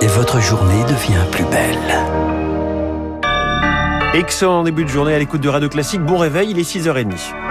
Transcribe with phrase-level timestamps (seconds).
[0.00, 1.76] Et votre journée devient plus belle.
[4.14, 6.00] Excellent début de journée à l'écoute de Radio Classique.
[6.00, 7.43] Bon réveil, il est 6h30.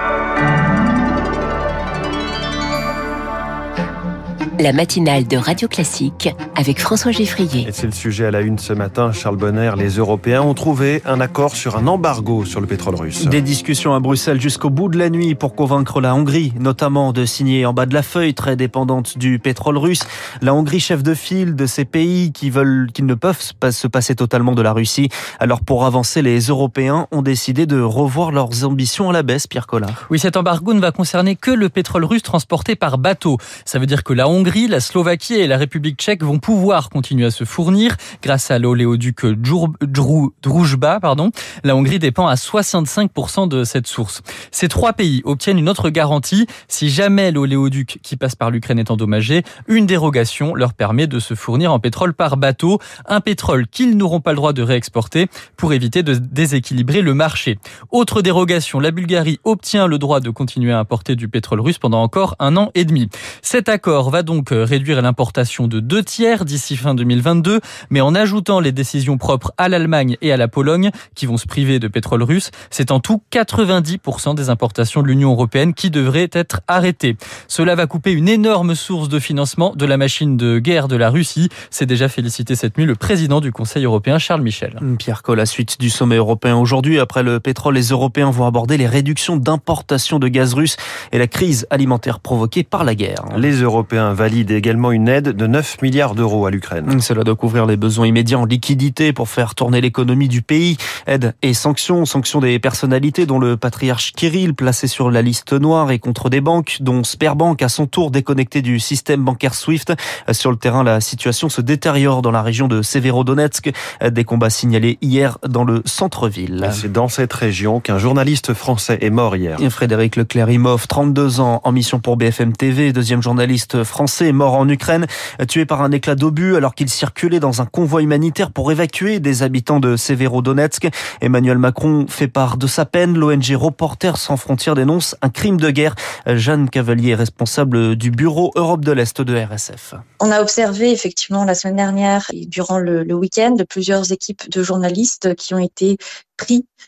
[4.60, 7.68] La matinale de Radio Classique avec François Geffrier.
[7.68, 9.12] Et c'est le sujet à la une ce matin.
[9.12, 13.26] Charles Bonner, les Européens ont trouvé un accord sur un embargo sur le pétrole russe.
[13.26, 17.26] Des discussions à Bruxelles jusqu'au bout de la nuit pour convaincre la Hongrie, notamment de
[17.26, 20.04] signer en bas de la feuille, très dépendante du pétrole russe.
[20.44, 23.42] La Hongrie, chef de file de ces pays qui veulent, qui ne peuvent
[23.72, 25.10] se passer totalement de la Russie.
[25.40, 29.66] Alors pour avancer, les Européens ont décidé de revoir leurs ambitions à la baisse, Pierre
[29.66, 30.06] Collard.
[30.12, 33.38] Oui, cet embargo ne va concerner que le pétrole russe transporté par bateau.
[33.66, 37.26] Ça veut dire que la Hongrie La Slovaquie et la République tchèque vont pouvoir continuer
[37.26, 41.00] à se fournir grâce à l'oléoduc Druzhba.
[41.00, 41.32] Pardon.
[41.64, 44.22] La Hongrie dépend à 65% de cette source.
[44.52, 46.46] Ces trois pays obtiennent une autre garantie.
[46.68, 51.36] Si jamais l'oléoduc qui passe par l'Ukraine est endommagé, une dérogation leur permet de se
[51.36, 55.72] fournir en pétrole par bateau, un pétrole qu'ils n'auront pas le droit de réexporter pour
[55.72, 57.60] éviter de déséquilibrer le marché.
[57.92, 62.02] Autre dérogation, la Bulgarie obtient le droit de continuer à importer du pétrole russe pendant
[62.02, 63.10] encore un an et demi.
[63.42, 67.60] Cet accord va donc donc euh, réduire l'importation de deux tiers d'ici fin 2022,
[67.92, 71.46] mais en ajoutant les décisions propres à l'Allemagne et à la Pologne, qui vont se
[71.46, 76.32] priver de pétrole russe, c'est en tout 90% des importations de l'Union européenne qui devraient
[76.32, 77.16] être arrêtées.
[77.48, 81.12] Cela va couper une énorme source de financement de la machine de guerre de la
[81.12, 81.50] Russie.
[81.70, 84.80] C'est déjà félicité cette nuit le président du Conseil européen, Charles Michel.
[84.98, 87.00] Pierre Coll, la suite du sommet européen aujourd'hui.
[87.00, 90.78] Après le pétrole, les Européens vont aborder les réductions d'importation de gaz russe
[91.12, 93.26] et la crise alimentaire provoquée par la guerre.
[93.38, 97.02] Les Européens valide également une aide de 9 milliards d'euros à l'Ukraine.
[97.02, 100.78] Cela doit couvrir les besoins immédiats en liquidité pour faire tourner l'économie du pays.
[101.08, 105.92] Aide et sanctions, sanctions des personnalités dont le patriarche Kirill placé sur la liste noire
[105.92, 109.92] et contre des banques dont Sperbank à son tour déconnecté du système bancaire SWIFT.
[110.32, 113.74] Sur le terrain, la situation se détériore dans la région de Severodonetsk.
[114.10, 116.70] Des combats signalés hier dans le centre-ville.
[116.72, 119.58] C'est dans cette région qu'un journaliste français est mort hier.
[119.70, 124.68] Frédéric Leclerc-Imov, 32 ans, en mission pour BFM TV, deuxième journaliste français est mort en
[124.70, 125.06] Ukraine,
[125.48, 129.44] tué par un éclat d'obus alors qu'il circulait dans un convoi humanitaire pour évacuer des
[129.44, 130.88] habitants de Severodonetsk.
[131.22, 133.18] Emmanuel Macron fait part de sa peine.
[133.18, 135.96] L'ONG Reporters sans frontières dénonce un crime de guerre.
[136.28, 139.96] Jeanne Cavalier, responsable du bureau Europe de l'Est de RSF.
[140.20, 144.64] On a observé effectivement la semaine dernière et durant le, le week-end plusieurs équipes de
[144.64, 145.98] journalistes qui ont été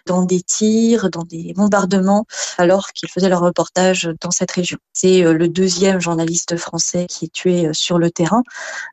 [0.05, 2.25] dans des tirs, dans des bombardements,
[2.57, 4.77] alors qu'ils faisaient leur reportage dans cette région.
[4.93, 8.43] C'est euh, le deuxième journaliste français qui est tué euh, sur le terrain,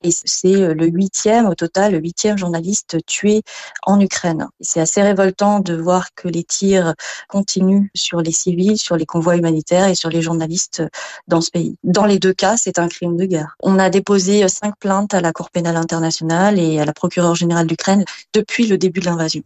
[0.02, 3.42] et c'est euh, le huitième au total, le huitième journaliste tué
[3.86, 4.48] en Ukraine.
[4.60, 6.94] C'est assez révoltant de voir que les tirs
[7.28, 10.82] continuent sur les civils, sur les convois humanitaires et sur les journalistes
[11.28, 11.76] dans ce pays.
[11.84, 13.56] Dans les deux cas, c'est un crime de guerre.
[13.62, 17.66] On a déposé cinq plaintes à la Cour pénale internationale et à la procureure générale
[17.66, 19.42] d'Ukraine depuis le début de l'invasion.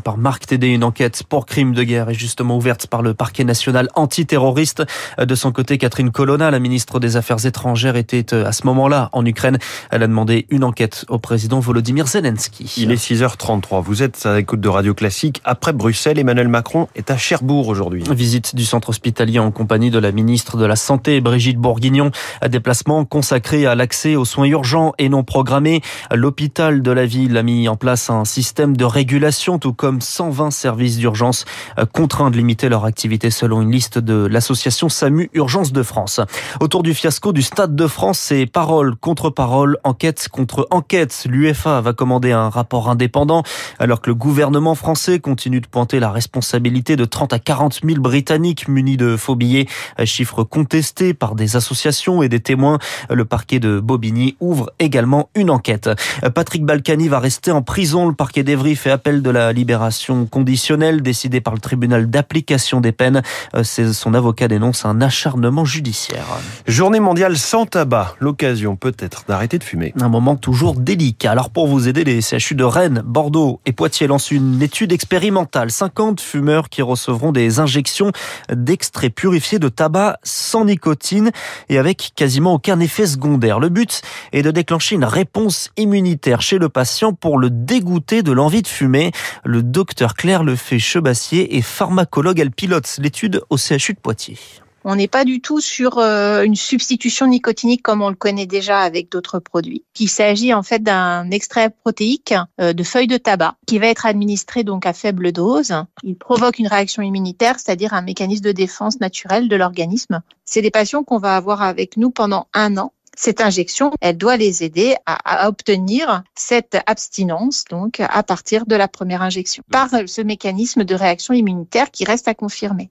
[0.00, 3.42] Par Marc Tédé, une enquête pour crime de guerre est justement ouverte par le parquet
[3.42, 4.82] national antiterroriste.
[5.18, 9.08] De son côté, Catherine Colonna, la ministre des Affaires étrangères, était euh, à ce moment-là
[9.12, 9.58] en Ukraine.
[9.90, 12.70] Elle a demandé une enquête au président Volodymyr Zelensky.
[12.76, 13.82] Il est 6h33.
[13.82, 15.40] Vous êtes à l'écoute de Radio Classique.
[15.44, 18.04] Après Bruxelles, Emmanuel Macron est à Cherbourg aujourd'hui.
[18.10, 22.10] Visite du centre hospitalier en compagnie de la ministre de la Santé, Brigitte Bourguignon.
[22.46, 25.80] Déplacement consacré à l'accès aux soins urgents et non programmés.
[26.12, 30.50] L'hôpital de la ville a mis en place un système de régulation, tout comme 120
[30.50, 31.44] services d'urgence
[31.78, 36.20] euh, contraints de limiter leur activité selon une liste de l'association SAMU Urgence de France.
[36.60, 41.24] Autour du fiasco du Stade de France, c'est parole contre parole, enquête contre enquête.
[41.28, 43.42] L'UFA va commander un rapport indépendant
[43.78, 48.00] alors que le gouvernement français continue de pointer la responsabilité de 30 à 40 000
[48.00, 49.66] Britanniques munis de faux billets,
[50.04, 52.78] chiffre contesté par des associations et des témoins.
[53.08, 55.90] Le parquet de Bobigny ouvre également une enquête.
[56.34, 58.08] Patrick Balkany va rester en prison.
[58.08, 59.89] Le parquet d'Evry fait appel de la libération
[60.30, 63.22] conditionnelle décidée par le tribunal d'application des peines.
[63.54, 66.26] Euh, son avocat dénonce un acharnement judiciaire.
[66.66, 68.14] Journée mondiale sans tabac.
[68.20, 69.92] L'occasion peut-être d'arrêter de fumer.
[70.00, 71.32] Un moment toujours délicat.
[71.32, 75.70] Alors pour vous aider, les CHU de Rennes, Bordeaux et Poitiers lancent une étude expérimentale.
[75.70, 78.12] 50 fumeurs qui recevront des injections
[78.52, 81.30] d'extrait purifié de tabac sans nicotine
[81.68, 83.60] et avec quasiment aucun effet secondaire.
[83.60, 84.02] Le but
[84.32, 88.68] est de déclencher une réponse immunitaire chez le patient pour le dégoûter de l'envie de
[88.68, 89.12] fumer.
[89.44, 92.38] Le docteur Claire Lefay-Chebassier est pharmacologue.
[92.38, 94.36] Elle pilote l'étude au CHU de Poitiers.
[94.84, 98.80] On n'est pas du tout sur euh, une substitution nicotinique comme on le connaît déjà
[98.80, 99.82] avec d'autres produits.
[99.98, 104.04] Il s'agit en fait d'un extrait protéique euh, de feuilles de tabac qui va être
[104.04, 105.72] administré donc à faible dose.
[106.02, 110.20] Il provoque une réaction immunitaire, c'est-à-dire un mécanisme de défense naturelle de l'organisme.
[110.44, 114.36] C'est des patients qu'on va avoir avec nous pendant un an cette injection, elle doit
[114.36, 120.20] les aider à, obtenir cette abstinence, donc à partir de la première injection, par ce
[120.22, 122.90] mécanisme de réaction immunitaire qui reste à confirmer.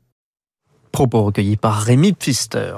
[0.92, 2.74] Propos recueillis par Rémi Pfister.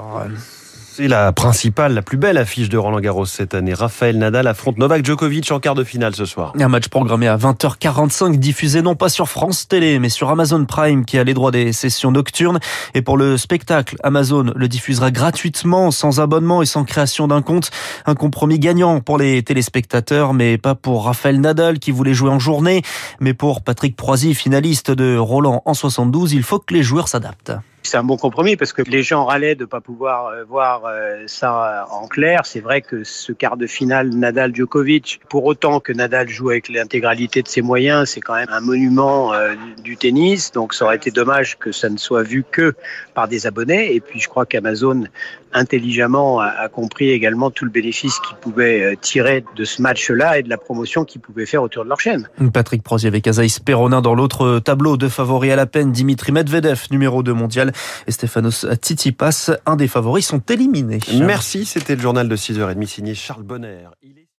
[0.94, 3.72] C'est la principale, la plus belle affiche de Roland Garros cette année.
[3.72, 6.52] Raphaël Nadal affronte Novak Djokovic en quart de finale ce soir.
[6.60, 11.06] Un match programmé à 20h45, diffusé non pas sur France Télé, mais sur Amazon Prime,
[11.06, 12.60] qui a les droits des sessions nocturnes.
[12.92, 17.70] Et pour le spectacle, Amazon le diffusera gratuitement, sans abonnement et sans création d'un compte.
[18.04, 22.38] Un compromis gagnant pour les téléspectateurs, mais pas pour Raphaël Nadal, qui voulait jouer en
[22.38, 22.82] journée,
[23.18, 26.34] mais pour Patrick Proisy, finaliste de Roland en 72.
[26.34, 27.54] Il faut que les joueurs s'adaptent.
[27.92, 30.86] C'est un bon compromis parce que les gens râlaient de ne pas pouvoir euh, voir
[30.86, 32.46] euh, ça en clair.
[32.46, 37.42] C'est vrai que ce quart de finale Nadal-Djokovic, pour autant que Nadal joue avec l'intégralité
[37.42, 39.52] de ses moyens, c'est quand même un monument euh,
[39.84, 40.52] du tennis.
[40.52, 42.72] Donc ça aurait été dommage que ça ne soit vu que
[43.12, 43.94] par des abonnés.
[43.94, 45.04] Et puis je crois qu'Amazon
[45.52, 50.48] intelligemment a compris également tout le bénéfice qu'ils pouvaient tirer de ce match-là et de
[50.48, 52.26] la promotion qu'ils pouvaient faire autour de leur chaîne.
[52.54, 56.86] Patrick Prozier avec Azaïs Peronin dans l'autre tableau de favoris à la peine, Dimitri Medvedev,
[56.90, 57.72] numéro 2 mondial
[58.06, 61.00] et Stefanos Tsitsipas, un des favoris, sont éliminés.
[61.20, 63.88] Merci, c'était le journal de 6h30 signé Charles Bonner.